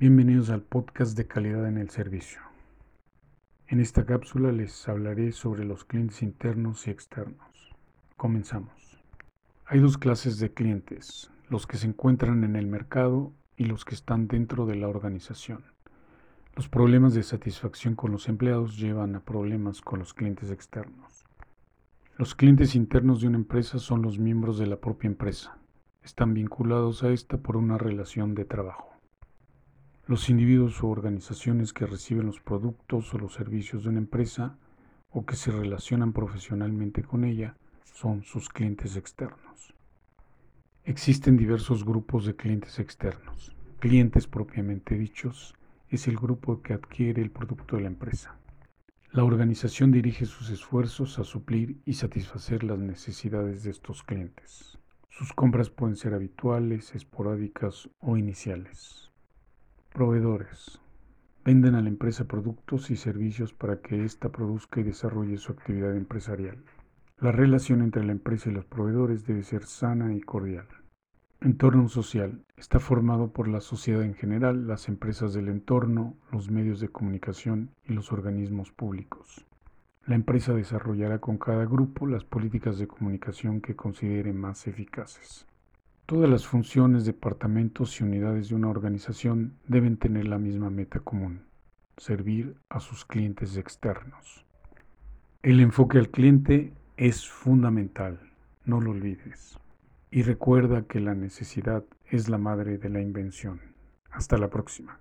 Bienvenidos 0.00 0.48
al 0.50 0.62
podcast 0.62 1.16
de 1.16 1.26
calidad 1.26 1.66
en 1.66 1.76
el 1.76 1.90
servicio. 1.90 2.40
En 3.66 3.80
esta 3.80 4.06
cápsula 4.06 4.52
les 4.52 4.88
hablaré 4.88 5.32
sobre 5.32 5.64
los 5.64 5.84
clientes 5.84 6.22
internos 6.22 6.86
y 6.86 6.90
externos. 6.90 7.74
Comenzamos. 8.16 9.02
Hay 9.66 9.80
dos 9.80 9.98
clases 9.98 10.38
de 10.38 10.54
clientes, 10.54 11.32
los 11.48 11.66
que 11.66 11.78
se 11.78 11.88
encuentran 11.88 12.44
en 12.44 12.54
el 12.54 12.68
mercado 12.68 13.32
y 13.56 13.64
los 13.64 13.84
que 13.84 13.96
están 13.96 14.28
dentro 14.28 14.66
de 14.66 14.76
la 14.76 14.86
organización. 14.86 15.64
Los 16.54 16.68
problemas 16.68 17.12
de 17.14 17.24
satisfacción 17.24 17.96
con 17.96 18.12
los 18.12 18.28
empleados 18.28 18.78
llevan 18.78 19.16
a 19.16 19.24
problemas 19.24 19.80
con 19.80 19.98
los 19.98 20.14
clientes 20.14 20.52
externos. 20.52 21.24
Los 22.16 22.36
clientes 22.36 22.76
internos 22.76 23.20
de 23.20 23.26
una 23.26 23.38
empresa 23.38 23.80
son 23.80 24.02
los 24.02 24.20
miembros 24.20 24.60
de 24.60 24.68
la 24.68 24.76
propia 24.76 25.08
empresa. 25.08 25.58
Están 26.04 26.34
vinculados 26.34 27.02
a 27.02 27.08
esta 27.08 27.38
por 27.38 27.56
una 27.56 27.78
relación 27.78 28.36
de 28.36 28.44
trabajo. 28.44 28.97
Los 30.08 30.30
individuos 30.30 30.82
o 30.82 30.88
organizaciones 30.88 31.74
que 31.74 31.84
reciben 31.84 32.24
los 32.24 32.40
productos 32.40 33.12
o 33.12 33.18
los 33.18 33.34
servicios 33.34 33.82
de 33.82 33.90
una 33.90 33.98
empresa 33.98 34.56
o 35.10 35.26
que 35.26 35.36
se 35.36 35.52
relacionan 35.52 36.14
profesionalmente 36.14 37.02
con 37.02 37.26
ella 37.26 37.58
son 37.84 38.22
sus 38.22 38.48
clientes 38.48 38.96
externos. 38.96 39.74
Existen 40.84 41.36
diversos 41.36 41.84
grupos 41.84 42.24
de 42.24 42.34
clientes 42.34 42.78
externos. 42.78 43.54
Clientes 43.80 44.26
propiamente 44.26 44.96
dichos 44.96 45.54
es 45.90 46.08
el 46.08 46.16
grupo 46.16 46.62
que 46.62 46.72
adquiere 46.72 47.20
el 47.20 47.30
producto 47.30 47.76
de 47.76 47.82
la 47.82 47.88
empresa. 47.88 48.38
La 49.12 49.24
organización 49.24 49.92
dirige 49.92 50.24
sus 50.24 50.48
esfuerzos 50.48 51.18
a 51.18 51.24
suplir 51.24 51.82
y 51.84 51.92
satisfacer 51.92 52.64
las 52.64 52.78
necesidades 52.78 53.62
de 53.62 53.72
estos 53.72 54.04
clientes. 54.04 54.78
Sus 55.10 55.34
compras 55.34 55.68
pueden 55.68 55.96
ser 55.96 56.14
habituales, 56.14 56.94
esporádicas 56.94 57.90
o 58.00 58.16
iniciales. 58.16 59.07
Proveedores. 59.92 60.80
Venden 61.44 61.74
a 61.74 61.80
la 61.80 61.88
empresa 61.88 62.24
productos 62.24 62.90
y 62.90 62.96
servicios 62.96 63.52
para 63.52 63.80
que 63.80 64.04
ésta 64.04 64.28
produzca 64.28 64.80
y 64.80 64.84
desarrolle 64.84 65.38
su 65.38 65.52
actividad 65.52 65.96
empresarial. 65.96 66.62
La 67.18 67.32
relación 67.32 67.82
entre 67.82 68.04
la 68.04 68.12
empresa 68.12 68.48
y 68.48 68.52
los 68.52 68.64
proveedores 68.64 69.26
debe 69.26 69.42
ser 69.42 69.64
sana 69.64 70.14
y 70.14 70.20
cordial. 70.20 70.68
Entorno 71.40 71.88
social. 71.88 72.44
Está 72.56 72.78
formado 72.78 73.32
por 73.32 73.48
la 73.48 73.60
sociedad 73.60 74.02
en 74.02 74.14
general, 74.14 74.68
las 74.68 74.88
empresas 74.88 75.32
del 75.32 75.48
entorno, 75.48 76.16
los 76.30 76.50
medios 76.50 76.78
de 76.78 76.90
comunicación 76.90 77.70
y 77.84 77.92
los 77.92 78.12
organismos 78.12 78.70
públicos. 78.70 79.46
La 80.06 80.14
empresa 80.14 80.54
desarrollará 80.54 81.18
con 81.18 81.38
cada 81.38 81.64
grupo 81.64 82.06
las 82.06 82.24
políticas 82.24 82.78
de 82.78 82.86
comunicación 82.86 83.60
que 83.60 83.74
considere 83.74 84.32
más 84.32 84.66
eficaces. 84.68 85.46
Todas 86.08 86.30
las 86.30 86.46
funciones, 86.46 87.04
departamentos 87.04 88.00
y 88.00 88.02
unidades 88.02 88.48
de 88.48 88.54
una 88.54 88.70
organización 88.70 89.58
deben 89.66 89.98
tener 89.98 90.26
la 90.26 90.38
misma 90.38 90.70
meta 90.70 91.00
común, 91.00 91.42
servir 91.98 92.56
a 92.70 92.80
sus 92.80 93.04
clientes 93.04 93.58
externos. 93.58 94.46
El 95.42 95.60
enfoque 95.60 95.98
al 95.98 96.08
cliente 96.08 96.72
es 96.96 97.28
fundamental, 97.28 98.18
no 98.64 98.80
lo 98.80 98.92
olvides. 98.92 99.58
Y 100.10 100.22
recuerda 100.22 100.86
que 100.86 100.98
la 100.98 101.14
necesidad 101.14 101.84
es 102.06 102.30
la 102.30 102.38
madre 102.38 102.78
de 102.78 102.88
la 102.88 103.02
invención. 103.02 103.60
Hasta 104.10 104.38
la 104.38 104.48
próxima. 104.48 105.00